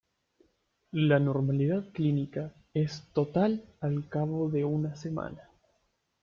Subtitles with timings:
[0.93, 5.47] La normalidad clínica es total al cabo de una semana.